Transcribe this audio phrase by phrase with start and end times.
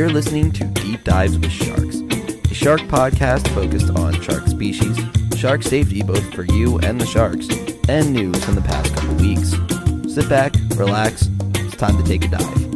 [0.00, 1.96] You're listening to Deep Dives with Sharks,
[2.50, 4.98] a shark podcast focused on shark species,
[5.36, 7.46] shark safety both for you and the sharks,
[7.86, 9.50] and news from the past couple weeks.
[10.10, 12.70] Sit back, relax, it's time to take a dive.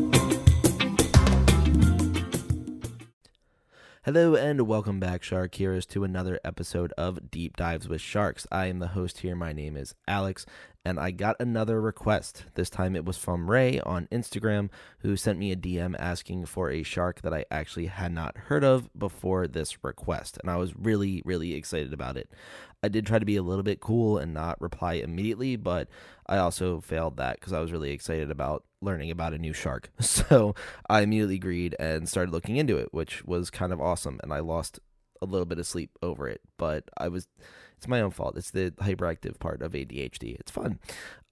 [4.05, 8.47] Hello and welcome back, Shark Heroes, to another episode of Deep Dives with Sharks.
[8.53, 9.35] I am the host here.
[9.35, 10.45] My name is Alex,
[10.85, 12.45] and I got another request.
[12.55, 16.71] This time it was from Ray on Instagram, who sent me a DM asking for
[16.71, 20.77] a shark that I actually had not heard of before this request, and I was
[20.77, 22.31] really, really excited about it.
[22.83, 25.89] I did try to be a little bit cool and not reply immediately, but
[26.27, 29.91] I also failed that because I was really excited about learning about a new shark.
[30.01, 30.55] So
[30.89, 34.41] I immediately agreed and started looking into it, which was kind of awesome, and I
[34.41, 34.81] lost
[35.21, 37.29] a little bit of sleep over it, but I was
[37.85, 38.39] it's my own fault.
[38.39, 40.41] It's the hyperactive part of ADHD.
[40.41, 40.79] It's fun.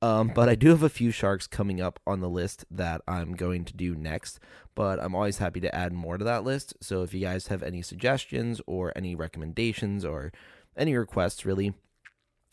[0.02, 3.32] Um, but I do have a few sharks coming up on the list that I'm
[3.32, 4.38] going to do next.
[4.74, 6.74] But I'm always happy to add more to that list.
[6.82, 10.30] So if you guys have any suggestions or any recommendations or
[10.76, 11.72] any requests, really,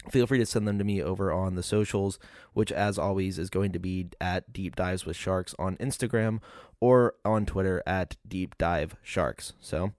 [0.09, 2.19] feel free to send them to me over on the socials,
[2.53, 6.39] which, as always, is going to be at Deep Dives with Sharks on Instagram
[6.79, 9.51] or on Twitter at Deep Dive Sharks.
[9.59, 9.91] So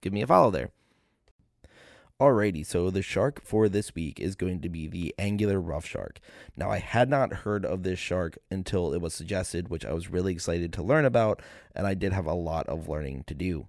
[0.00, 0.70] give me a follow there.
[2.20, 6.20] Alrighty, so the shark for this week is going to be the angular rough shark.
[6.56, 10.12] Now, I had not heard of this shark until it was suggested, which I was
[10.12, 11.42] really excited to learn about,
[11.74, 13.66] and I did have a lot of learning to do.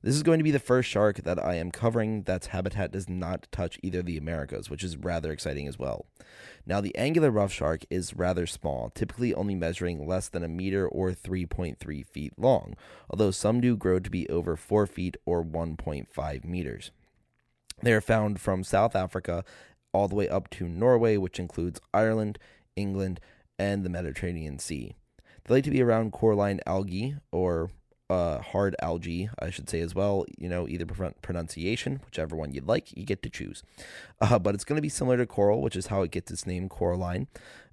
[0.00, 3.10] This is going to be the first shark that I am covering that's habitat does
[3.10, 6.06] not touch either the Americas, which is rather exciting as well.
[6.64, 10.88] Now, the angular rough shark is rather small, typically only measuring less than a meter
[10.88, 12.74] or 3.3 feet long,
[13.10, 16.90] although some do grow to be over 4 feet or 1.5 meters.
[17.82, 19.44] They are found from South Africa
[19.92, 22.38] all the way up to Norway, which includes Ireland,
[22.76, 23.20] England,
[23.58, 24.94] and the Mediterranean Sea.
[25.44, 27.70] They like to be around coralline algae or
[28.08, 30.24] uh, hard algae, I should say as well.
[30.38, 30.86] You know, either
[31.22, 33.62] pronunciation, whichever one you'd like, you get to choose.
[34.20, 36.46] Uh, but it's going to be similar to coral, which is how it gets its
[36.46, 37.26] name, coralline.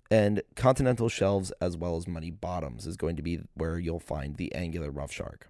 [0.09, 4.37] And continental shelves as well as muddy bottoms is going to be where you'll find
[4.37, 5.49] the angular rough shark.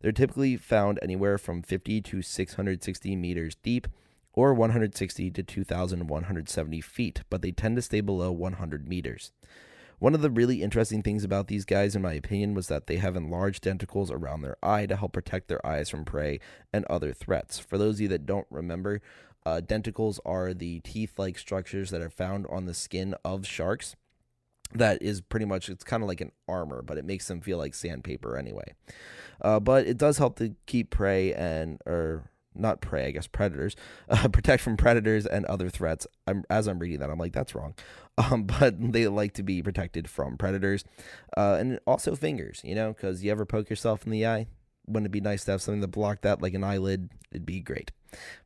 [0.00, 3.88] They're typically found anywhere from 50 to 660 meters deep
[4.32, 9.32] or 160 to 2,170 feet, but they tend to stay below 100 meters.
[9.98, 12.96] One of the really interesting things about these guys, in my opinion, was that they
[12.96, 16.40] have enlarged denticles around their eye to help protect their eyes from prey
[16.72, 17.58] and other threats.
[17.58, 19.02] For those of you that don't remember,
[19.44, 23.94] uh, denticles are the teeth like structures that are found on the skin of sharks.
[24.74, 27.58] That is pretty much, it's kind of like an armor, but it makes them feel
[27.58, 28.74] like sandpaper anyway.
[29.40, 33.76] Uh, but it does help to keep prey and or not prey, I guess predators,
[34.08, 36.06] uh, protect from predators and other threats.
[36.26, 37.74] I'm as I'm reading that, I'm like that's wrong.
[38.18, 40.84] Um, but they like to be protected from predators,
[41.38, 42.60] uh, and also fingers.
[42.62, 44.46] You know, because you ever poke yourself in the eye?
[44.86, 47.08] Wouldn't it be nice to have something to block that, like an eyelid?
[47.30, 47.92] It'd be great.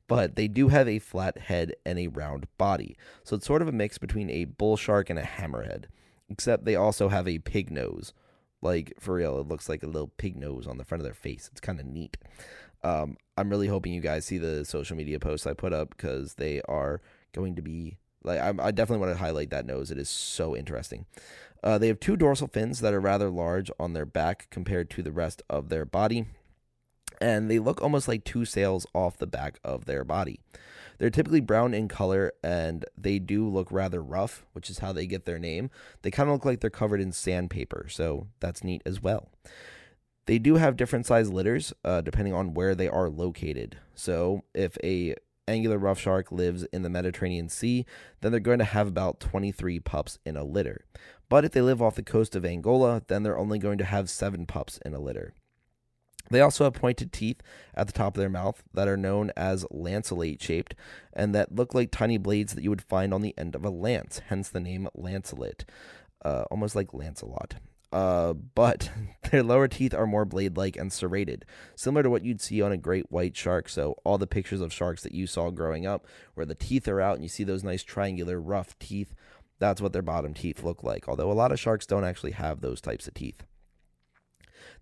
[0.07, 3.69] But they do have a flat head and a round body, so it's sort of
[3.69, 5.87] a mix between a bull shark and a hammerhead.
[6.35, 8.13] Except they also have a pig nose,
[8.61, 11.15] like for real, it looks like a little pig nose on the front of their
[11.15, 11.49] face.
[11.53, 12.17] It's kind of neat.
[12.83, 16.35] Um, I'm really hoping you guys see the social media posts I put up because
[16.35, 17.01] they are
[17.33, 19.93] going to be like I, I, definitely want to highlight that nose.
[19.93, 21.07] It is so interesting.
[21.63, 25.05] Uh, they have two dorsal fins that are rather large on their back compared to
[25.05, 26.27] the rest of their body,
[27.21, 30.41] and they look almost like two sails off the back of their body.
[30.99, 35.07] They're typically brown in color and they do look rather rough, which is how they
[35.07, 35.71] get their name.
[36.03, 39.31] They kind of look like they're covered in sandpaper, so that's neat as well.
[40.27, 43.77] They do have different size litters uh, depending on where they are located.
[43.95, 45.15] So if a
[45.47, 47.85] angular rough shark lives in the Mediterranean Sea,
[48.21, 50.85] then they're going to have about 23 pups in a litter.
[51.29, 54.09] But if they live off the coast of Angola, then they're only going to have
[54.11, 55.35] 7 pups in a litter.
[56.31, 57.41] They also have pointed teeth
[57.75, 60.75] at the top of their mouth that are known as lanceolate shaped
[61.13, 63.71] and that look like tiny blades that you would find on the end of a
[63.71, 65.65] lance, hence the name lanceolate,
[66.25, 67.57] uh, almost like Lancelot.
[67.93, 68.91] Uh, but
[69.31, 71.45] their lower teeth are more blade like and serrated,
[71.77, 73.69] similar to what you'd see on a great white shark.
[73.69, 76.05] So, all the pictures of sharks that you saw growing up,
[76.35, 79.15] where the teeth are out and you see those nice triangular, rough teeth,
[79.61, 81.09] that's what their bottom teeth look like.
[81.09, 83.45] Although a lot of sharks don't actually have those types of teeth.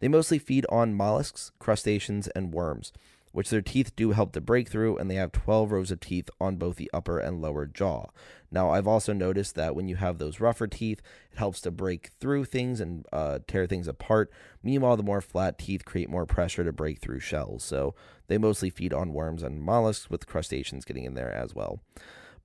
[0.02, 2.92] They mostly feed on mollusks, crustaceans, and worms,
[3.30, 6.28] which their teeth do help to break through, and they have 12 rows of teeth
[6.40, 8.06] on both the upper and lower jaw.
[8.50, 11.00] Now, I've also noticed that when you have those rougher teeth,
[11.30, 14.32] it helps to break through things and uh, tear things apart.
[14.60, 17.62] Meanwhile, the more flat teeth create more pressure to break through shells.
[17.62, 17.94] So
[18.26, 21.78] they mostly feed on worms and mollusks, with crustaceans getting in there as well.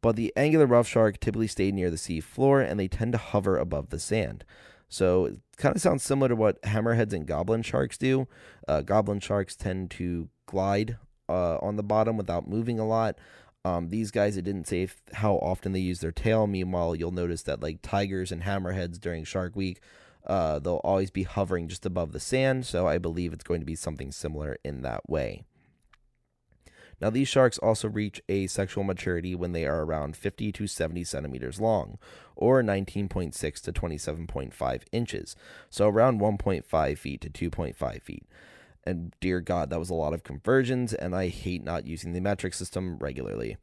[0.01, 3.17] But the angular rough shark typically stay near the sea floor and they tend to
[3.17, 4.45] hover above the sand.
[4.89, 8.27] So it kind of sounds similar to what hammerheads and goblin sharks do.
[8.67, 10.97] Uh, goblin sharks tend to glide
[11.27, 13.17] uh, on the bottom without moving a lot.
[13.65, 16.47] Um, these guys, it didn't say how often they use their tail.
[16.47, 19.81] Meanwhile, you'll notice that like tigers and hammerheads during Shark Week,
[20.25, 22.65] uh, they'll always be hovering just above the sand.
[22.65, 25.43] So I believe it's going to be something similar in that way.
[26.99, 31.03] Now, these sharks also reach a sexual maturity when they are around 50 to 70
[31.03, 31.99] centimeters long,
[32.35, 35.35] or 19.6 to 27.5 inches,
[35.69, 38.25] so around 1.5 feet to 2.5 feet.
[38.83, 42.21] And dear God, that was a lot of conversions, and I hate not using the
[42.21, 43.57] metric system regularly.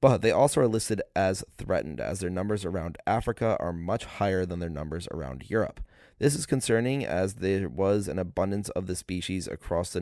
[0.00, 4.44] But they also are listed as threatened, as their numbers around Africa are much higher
[4.44, 5.80] than their numbers around Europe.
[6.18, 10.00] This is concerning as there was an abundance of the species across the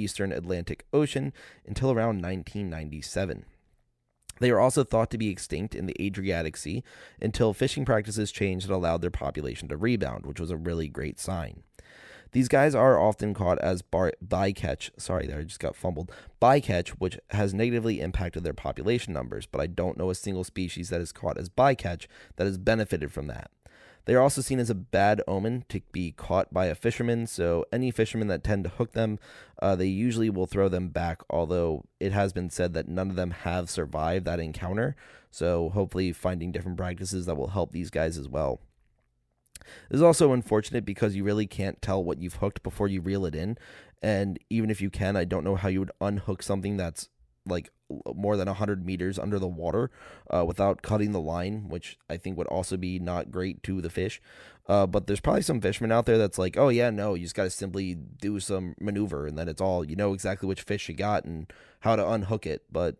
[0.00, 1.30] northeastern Atlantic Ocean
[1.66, 3.44] until around 1997.
[4.40, 6.82] They are also thought to be extinct in the Adriatic Sea
[7.20, 11.20] until fishing practices changed and allowed their population to rebound, which was a really great
[11.20, 11.64] sign.
[12.32, 14.88] These guys are often caught as bar- bycatch.
[14.96, 16.10] Sorry, there I just got fumbled.
[16.40, 20.88] Bycatch, which has negatively impacted their population numbers, but I don't know a single species
[20.88, 22.06] that is caught as bycatch
[22.36, 23.50] that has benefited from that.
[24.10, 27.64] They are also seen as a bad omen to be caught by a fisherman, so
[27.72, 29.20] any fishermen that tend to hook them,
[29.62, 33.14] uh, they usually will throw them back, although it has been said that none of
[33.14, 34.96] them have survived that encounter.
[35.30, 38.60] So hopefully, finding different practices that will help these guys as well.
[39.88, 43.24] This is also unfortunate because you really can't tell what you've hooked before you reel
[43.26, 43.58] it in.
[44.02, 47.08] And even if you can, I don't know how you would unhook something that's
[47.46, 47.70] like
[48.14, 49.90] more than 100 meters under the water
[50.30, 53.90] uh, without cutting the line, which I think would also be not great to the
[53.90, 54.20] fish.
[54.68, 57.34] Uh, but there's probably some fishermen out there that's like, oh, yeah, no, you just
[57.34, 60.88] got to simply do some maneuver and then it's all, you know exactly which fish
[60.88, 62.62] you got and how to unhook it.
[62.70, 62.96] But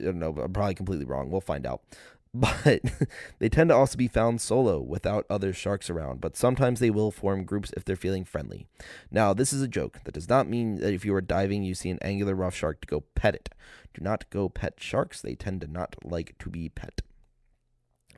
[0.00, 1.30] I don't know, I'm probably completely wrong.
[1.30, 1.82] We'll find out
[2.34, 2.80] but
[3.38, 7.12] they tend to also be found solo without other sharks around, but sometimes they will
[7.12, 8.66] form groups if they're feeling friendly.
[9.10, 10.00] Now, this is a joke.
[10.04, 12.80] That does not mean that if you are diving, you see an angular rough shark
[12.80, 13.50] to go pet it.
[13.94, 17.00] Do not go pet sharks, they tend to not like to be pet.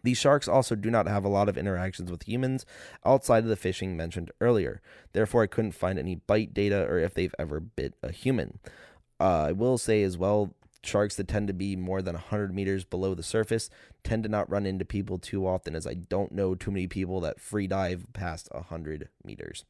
[0.03, 2.65] These sharks also do not have a lot of interactions with humans
[3.05, 4.81] outside of the fishing mentioned earlier.
[5.13, 8.61] Therefore, I couldn't find any bite data or if they've ever bit a human.
[9.19, 10.55] Uh, I will say as well,
[10.87, 13.71] Sharks that tend to be more than 100 meters below the surface
[14.05, 17.21] tend to not run into people too often, as I don't know too many people
[17.21, 19.65] that free dive past 100 meters.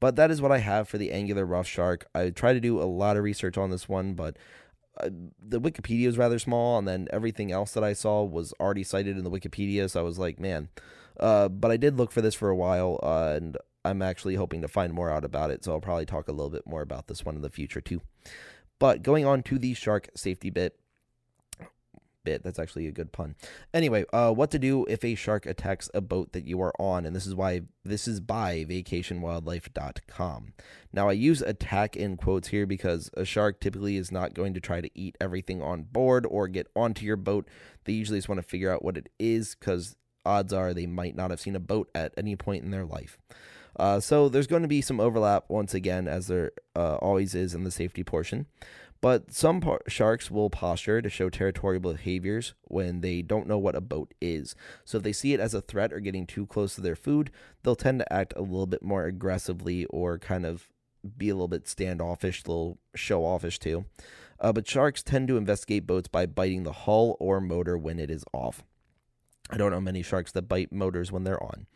[0.00, 2.06] But that is what I have for the angular rough shark.
[2.14, 4.36] I try to do a lot of research on this one, but
[4.98, 5.10] uh,
[5.40, 9.16] the Wikipedia is rather small, and then everything else that I saw was already cited
[9.16, 9.88] in the Wikipedia.
[9.88, 10.68] So I was like, man.
[11.20, 14.62] Uh, but I did look for this for a while, uh, and I'm actually hoping
[14.62, 15.64] to find more out about it.
[15.64, 18.00] So I'll probably talk a little bit more about this one in the future too.
[18.82, 20.76] But going on to the shark safety bit.
[22.24, 23.36] Bit, that's actually a good pun.
[23.72, 27.06] Anyway, uh, what to do if a shark attacks a boat that you are on,
[27.06, 30.54] and this is why this is by vacationwildlife.com.
[30.92, 34.60] Now, I use attack in quotes here because a shark typically is not going to
[34.60, 37.46] try to eat everything on board or get onto your boat.
[37.84, 39.94] They usually just want to figure out what it is because
[40.26, 43.16] odds are they might not have seen a boat at any point in their life.
[43.76, 47.54] Uh, so there's going to be some overlap once again, as there uh, always is
[47.54, 48.46] in the safety portion.
[49.00, 53.74] But some par- sharks will posture to show territorial behaviors when they don't know what
[53.74, 54.54] a boat is.
[54.84, 57.32] So if they see it as a threat or getting too close to their food,
[57.62, 60.68] they'll tend to act a little bit more aggressively or kind of
[61.16, 63.86] be a little bit standoffish, a little show offish too.
[64.38, 68.10] Uh, but sharks tend to investigate boats by biting the hull or motor when it
[68.10, 68.62] is off.
[69.50, 71.66] I don't know many sharks that bite motors when they're on.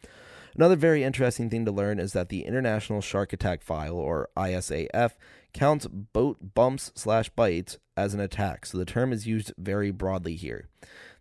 [0.57, 5.13] Another very interesting thing to learn is that the International Shark Attack File, or ISAF,
[5.53, 10.35] counts boat bumps slash bites as an attack, so the term is used very broadly
[10.35, 10.71] here.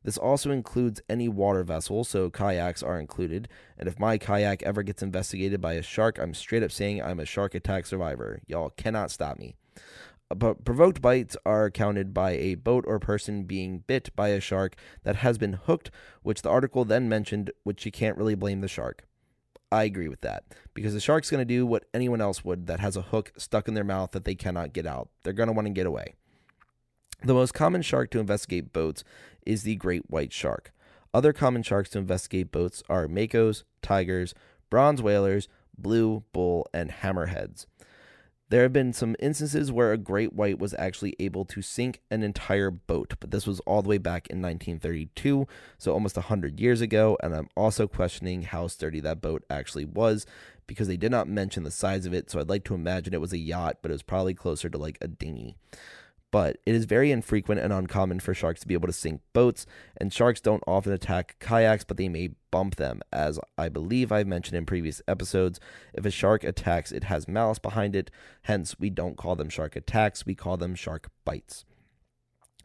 [0.04, 3.50] This also includes any water vessel, so kayaks are included.
[3.78, 7.20] And if my kayak ever gets investigated by a shark, I'm straight up saying I'm
[7.20, 8.40] a shark attack survivor.
[8.48, 9.58] Y'all cannot stop me.
[10.30, 14.78] But provoked bites are counted by a boat or person being bit by a shark
[15.04, 15.92] that has been hooked,
[16.24, 19.04] which the article then mentioned, which you can't really blame the shark.
[19.72, 20.44] I agree with that
[20.74, 23.68] because the shark's going to do what anyone else would that has a hook stuck
[23.68, 25.10] in their mouth that they cannot get out.
[25.24, 26.14] They're going to want to get away.
[27.24, 29.04] The most common shark to investigate boats
[29.46, 30.72] is the great white shark.
[31.14, 34.34] Other common sharks to investigate boats are makos, tigers,
[34.70, 37.66] bronze whalers, blue, bull, and hammerheads.
[38.50, 42.22] There have been some instances where a great white was actually able to sink an
[42.22, 45.48] entire boat, but this was all the way back in 1932,
[45.80, 50.28] so almost 100 years ago, and I'm also questioning how sturdy that boat actually was
[50.68, 53.22] because they did not mention the size of it, so I'd like to imagine it
[53.22, 55.56] was a yacht, but it was probably closer to like a dinghy.
[56.36, 59.66] But it is very infrequent and uncommon for sharks to be able to sink boats,
[59.96, 63.00] and sharks don't often attack kayaks, but they may bump them.
[63.10, 65.62] As I believe I've mentioned in previous episodes,
[65.94, 68.12] if a shark attacks, it has malice behind it,
[68.42, 71.64] hence, we don't call them shark attacks, we call them shark bites.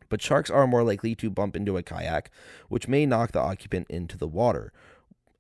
[0.08, 2.32] But sharks are more likely to bump into a kayak,
[2.68, 4.72] which may knock the occupant into the water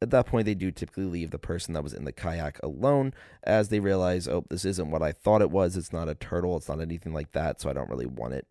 [0.02, 3.12] at that point, they do typically leave the person that was in the kayak alone
[3.42, 5.76] as they realize, oh, this isn't what I thought it was.
[5.76, 6.56] It's not a turtle.
[6.56, 7.60] It's not anything like that.
[7.60, 8.46] So I don't really want it.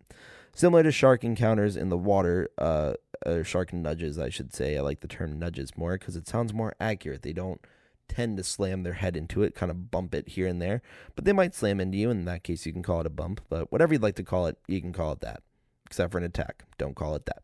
[0.54, 2.94] Similar to shark encounters in the water, uh,
[3.26, 4.78] uh shark nudges, I should say.
[4.78, 7.24] I like the term nudges more because it sounds more accurate.
[7.24, 7.62] They don't
[8.08, 10.82] tend to slam their head into it, kind of bump it here and there,
[11.16, 12.10] but they might slam into you.
[12.10, 13.42] In that case, you can call it a bump.
[13.50, 15.42] But whatever you'd like to call it, you can call it that,
[15.86, 16.66] except for an attack.
[16.78, 17.44] Don't call it that.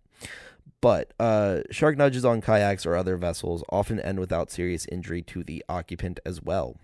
[0.81, 5.43] But uh, shark nudges on kayaks or other vessels often end without serious injury to
[5.43, 6.77] the occupant as well.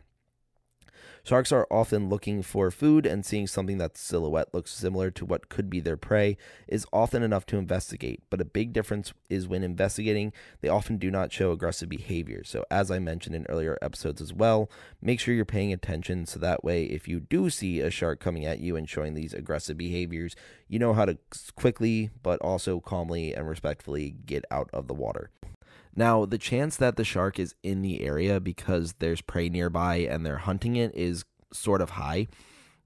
[1.24, 5.50] Sharks are often looking for food, and seeing something that's silhouette looks similar to what
[5.50, 6.36] could be their prey
[6.68, 8.24] is often enough to investigate.
[8.32, 12.44] But a big difference is when investigating, they often do not show aggressive behavior.
[12.44, 16.40] So, as I mentioned in earlier episodes as well, make sure you're paying attention so
[16.40, 19.78] that way, if you do see a shark coming at you and showing these aggressive
[19.78, 20.36] behaviors,
[20.68, 21.20] you know how to
[21.56, 25.30] quickly, but also calmly and respectfully get out of the water.
[25.95, 30.25] Now, the chance that the shark is in the area because there's prey nearby and
[30.25, 32.27] they're hunting it is sort of high.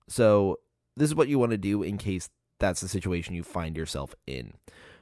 [0.07, 0.59] So,
[0.97, 4.15] this is what you want to do in case that's the situation you find yourself
[4.25, 4.53] in.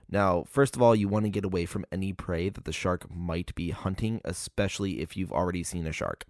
[0.09, 3.07] Now, first of all, you want to get away from any prey that the shark
[3.09, 6.25] might be hunting, especially if you've already seen a shark.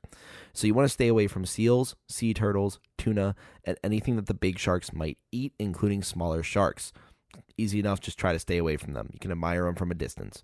[0.54, 4.34] So, you want to stay away from seals, sea turtles, tuna, and anything that the
[4.34, 6.94] big sharks might eat, including smaller sharks.
[7.58, 9.10] Easy enough, just try to stay away from them.
[9.14, 10.44] You can admire them from a distance.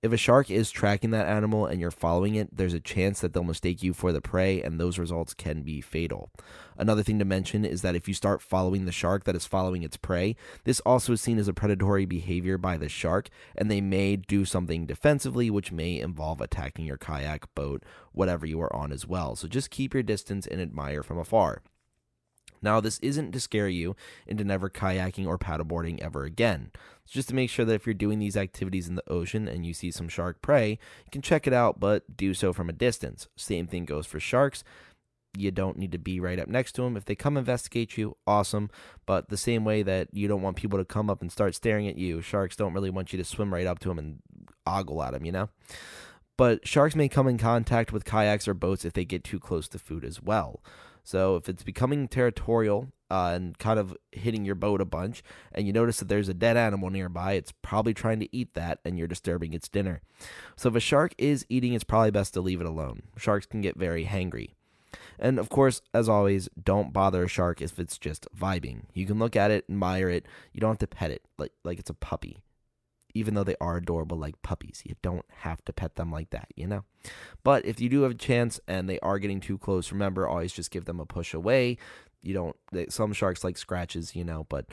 [0.00, 3.32] If a shark is tracking that animal and you're following it, there's a chance that
[3.32, 6.30] they'll mistake you for the prey, and those results can be fatal.
[6.76, 9.82] Another thing to mention is that if you start following the shark that is following
[9.82, 13.80] its prey, this also is seen as a predatory behavior by the shark, and they
[13.80, 17.82] may do something defensively, which may involve attacking your kayak, boat,
[18.12, 19.34] whatever you are on as well.
[19.34, 21.62] So just keep your distance and admire from afar.
[22.62, 23.96] Now, this isn't to scare you
[24.26, 26.70] into never kayaking or paddleboarding ever again.
[27.04, 29.64] It's just to make sure that if you're doing these activities in the ocean and
[29.64, 32.72] you see some shark prey, you can check it out, but do so from a
[32.74, 33.28] distance.
[33.36, 34.62] Same thing goes for sharks.
[35.36, 36.96] You don't need to be right up next to them.
[36.96, 38.70] If they come investigate you, awesome.
[39.06, 41.86] But the same way that you don't want people to come up and start staring
[41.86, 44.18] at you, sharks don't really want you to swim right up to them and
[44.66, 45.48] ogle at them, you know?
[46.36, 49.68] But sharks may come in contact with kayaks or boats if they get too close
[49.68, 50.62] to food as well.
[51.08, 55.22] So if it's becoming territorial uh, and kind of hitting your boat a bunch,
[55.52, 58.80] and you notice that there's a dead animal nearby, it's probably trying to eat that,
[58.84, 60.02] and you're disturbing its dinner.
[60.54, 63.04] So if a shark is eating, it's probably best to leave it alone.
[63.16, 64.50] Sharks can get very hangry.
[65.18, 68.82] And of course, as always, don't bother a shark if it's just vibing.
[68.92, 70.26] You can look at it, admire it.
[70.52, 72.42] You don't have to pet it like like it's a puppy
[73.14, 74.82] even though they are adorable like puppies.
[74.84, 76.84] You don't have to pet them like that, you know?
[77.42, 80.52] But if you do have a chance and they are getting too close, remember always
[80.52, 81.78] just give them a push away.
[82.22, 84.66] You don't they, some sharks like scratches, you know, but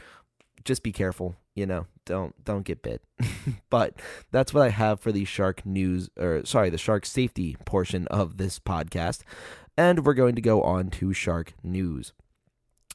[0.64, 1.88] just be careful, you know.
[2.06, 3.02] Don't don't get bit.
[3.70, 3.96] but
[4.32, 8.38] that's what I have for the shark news or sorry, the shark safety portion of
[8.38, 9.22] this podcast.
[9.78, 12.14] And we're going to go on to shark news.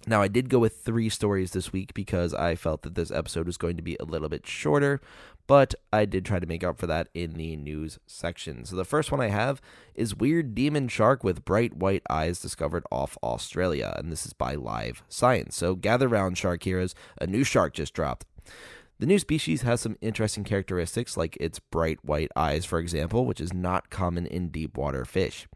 [0.07, 3.47] Now, I did go with three stories this week because I felt that this episode
[3.47, 4.99] was going to be a little bit shorter,
[5.47, 8.65] but I did try to make up for that in the news section.
[8.65, 9.61] So, the first one I have
[9.95, 14.55] is Weird Demon Shark with Bright White Eyes discovered off Australia, and this is by
[14.55, 15.55] Live Science.
[15.55, 18.25] So, gather round, shark heroes, a new shark just dropped.
[19.01, 23.41] The new species has some interesting characteristics, like its bright white eyes, for example, which
[23.41, 25.47] is not common in deep water fish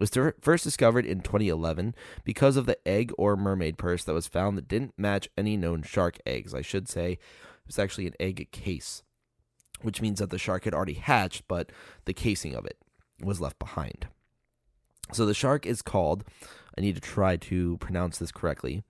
[0.00, 4.56] was first discovered in 2011 because of the egg or mermaid purse that was found
[4.56, 6.54] that didn't match any known shark eggs.
[6.54, 7.18] I should say it
[7.66, 9.02] was actually an egg case,
[9.82, 11.70] which means that the shark had already hatched, but
[12.06, 12.78] the casing of it
[13.22, 14.08] was left behind.
[15.12, 16.24] So the shark is called,
[16.76, 18.82] I need to try to pronounce this correctly,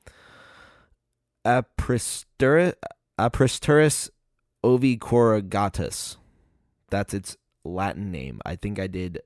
[1.44, 2.74] Apristurus,
[3.18, 4.10] Apresturus
[4.62, 6.16] ovicorrugatus.
[6.90, 8.40] That's its Latin name.
[8.44, 9.20] I think I did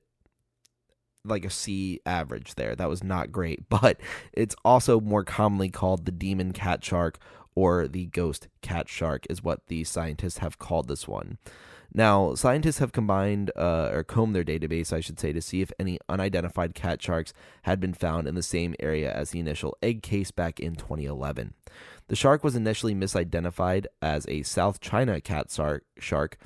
[1.25, 2.75] like a C average there.
[2.75, 3.99] That was not great, but
[4.33, 7.19] it's also more commonly called the demon cat shark
[7.55, 11.37] or the ghost cat shark, is what the scientists have called this one.
[11.97, 15.71] Now, scientists have combined uh, or combed their database, I should say, to see if
[15.79, 20.03] any unidentified cat sharks had been found in the same area as the initial egg
[20.03, 21.53] case back in 2011.
[22.09, 25.47] The shark was initially misidentified as a South China cat
[25.97, 26.37] shark,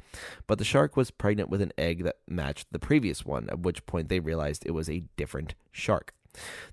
[0.46, 3.88] but the shark was pregnant with an egg that matched the previous one, at which
[3.88, 6.14] point they realized it was a different shark.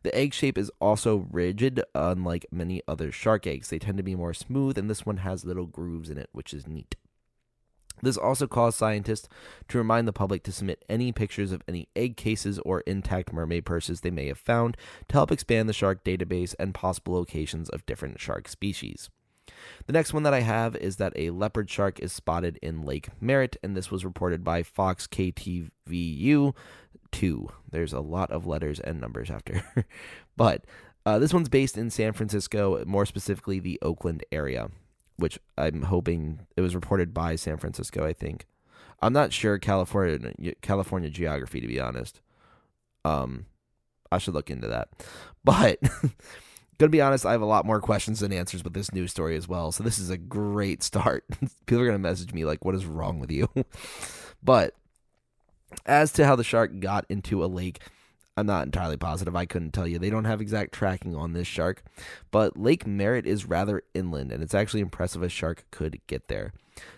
[0.03, 3.71] The egg shape is also rigid, unlike many other shark eggs.
[3.71, 6.53] They tend to be more smooth, and this one has little grooves in it, which
[6.53, 6.95] is neat.
[8.03, 9.29] This also caused scientists
[9.69, 13.65] to remind the public to submit any pictures of any egg cases or intact mermaid
[13.65, 14.77] purses they may have found
[15.09, 19.11] to help expand the shark database and possible locations of different shark species.
[19.87, 23.09] The next one that I have is that a leopard shark is spotted in Lake
[23.21, 26.55] Merritt, and this was reported by Fox KTVU
[27.13, 27.49] 2.
[27.71, 29.63] There's a lot of letters and numbers after.
[30.37, 30.65] but
[31.05, 34.69] uh, this one's based in San Francisco, more specifically the Oakland area
[35.17, 38.05] which I'm hoping it was reported by San Francisco.
[38.05, 38.47] I think
[39.01, 42.21] I'm not sure California California geography to be honest.
[43.05, 43.47] Um,
[44.11, 44.89] I should look into that,
[45.45, 45.79] but.
[46.79, 49.37] gonna be honest, I have a lot more questions than answers with this news story
[49.37, 49.73] as well.
[49.73, 51.25] So this is a great start.
[51.67, 53.49] People are gonna message me like, "What is wrong with you?"
[54.43, 54.75] but
[55.85, 57.81] as to how the shark got into a lake,
[58.37, 59.35] I'm not entirely positive.
[59.35, 59.99] I couldn't tell you.
[59.99, 61.83] They don't have exact tracking on this shark,
[62.31, 66.53] but Lake Merritt is rather inland, and it's actually impressive a shark could get there.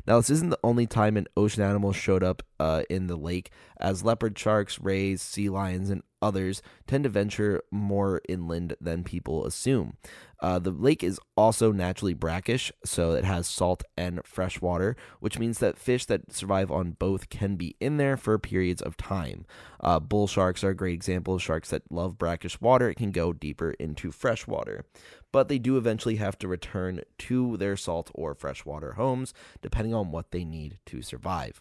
[0.06, 3.50] Now, this isn't the only time an ocean animal showed up uh, in the lake,
[3.78, 9.47] as leopard sharks, rays, sea lions, and others tend to venture more inland than people
[9.47, 9.97] assume.
[10.40, 15.38] Uh, the lake is also naturally brackish, so it has salt and fresh water, which
[15.38, 19.44] means that fish that survive on both can be in there for periods of time.
[19.80, 22.88] Uh, bull sharks are a great example of sharks that love brackish water.
[22.88, 24.85] It can go deeper into fresh water,
[25.32, 29.35] but they do eventually have to return to their salt or freshwater homes,
[29.68, 31.60] depending on what they need to survive.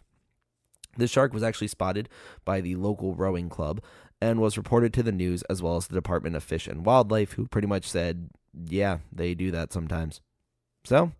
[0.95, 2.07] This shark was actually spotted
[2.45, 3.81] by the local rowing club
[4.21, 7.33] and was reported to the news as well as the Department of Fish and Wildlife,
[7.33, 8.29] who pretty much said,
[8.69, 10.21] yeah, they do that sometimes.
[10.85, 11.11] So,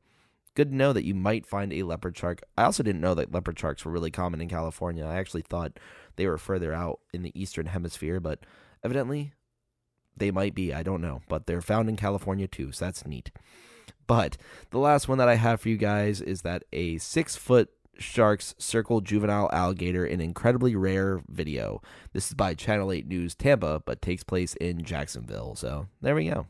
[0.56, 2.42] good to know that you might find a leopard shark.
[2.58, 5.06] I also didn't know that leopard sharks were really common in California.
[5.06, 5.78] I actually thought
[6.16, 8.40] they were further out in the eastern hemisphere, but
[8.82, 9.34] evidently
[10.16, 10.74] they might be.
[10.74, 11.20] I don't know.
[11.28, 13.30] But they're found in California too, so that's neat.
[14.08, 14.38] But
[14.72, 18.56] the last one that I have for you guys is that a six foot sharks
[18.58, 21.82] circle juvenile alligator an incredibly rare video.
[22.14, 25.56] This is by Channel 8 News Tampa, but takes place in Jacksonville.
[25.56, 26.48] So there we go.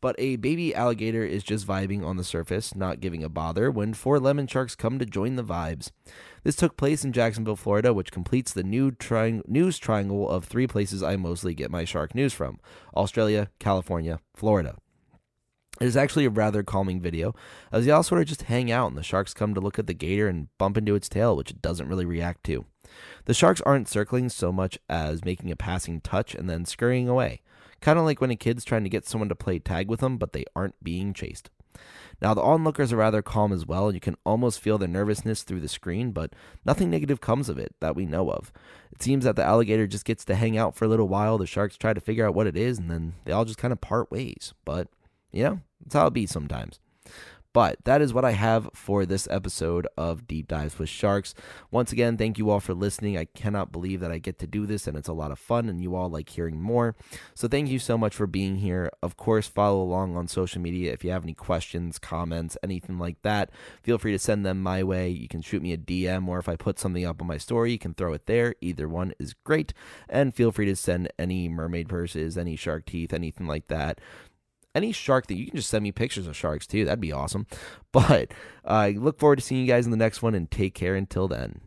[0.00, 3.92] But a baby alligator is just vibing on the surface, not giving a bother, when
[3.92, 5.90] four lemon sharks come to join the vibes.
[6.42, 10.66] This took place in Jacksonville, Florida, which completes the new tri- news triangle of three
[10.66, 12.60] places I mostly get my shark news from
[12.96, 14.76] Australia, California, Florida.
[15.80, 17.34] It is actually a rather calming video,
[17.70, 19.86] as they all sort of just hang out and the sharks come to look at
[19.86, 22.66] the gator and bump into its tail, which it doesn't really react to.
[23.24, 27.40] The sharks aren't circling so much as making a passing touch and then scurrying away,
[27.80, 30.18] kind of like when a kid's trying to get someone to play tag with them,
[30.18, 31.50] but they aren't being chased.
[32.20, 35.42] Now, the onlookers are rather calm as well, and you can almost feel their nervousness
[35.42, 36.34] through the screen, but
[36.66, 38.52] nothing negative comes of it that we know of.
[38.92, 41.46] It seems that the alligator just gets to hang out for a little while, the
[41.46, 43.80] sharks try to figure out what it is, and then they all just kind of
[43.80, 44.52] part ways.
[44.66, 44.88] But,
[45.32, 46.80] you know, that's how it be sometimes.
[47.52, 51.34] But that is what I have for this episode of Deep Dives with Sharks.
[51.70, 53.18] Once again, thank you all for listening.
[53.18, 55.68] I cannot believe that I get to do this and it's a lot of fun
[55.68, 56.94] and you all like hearing more.
[57.34, 58.90] So thank you so much for being here.
[59.02, 63.20] Of course, follow along on social media if you have any questions, comments, anything like
[63.22, 63.50] that.
[63.82, 65.08] Feel free to send them my way.
[65.08, 67.72] You can shoot me a DM or if I put something up on my story,
[67.72, 68.54] you can throw it there.
[68.60, 69.72] Either one is great.
[70.08, 74.00] And feel free to send any mermaid purses, any shark teeth, anything like that
[74.74, 76.84] any shark that you can just send me pictures of sharks too.
[76.84, 77.46] That'd be awesome.
[77.92, 78.32] But
[78.64, 80.94] I uh, look forward to seeing you guys in the next one and take care
[80.94, 81.60] until then.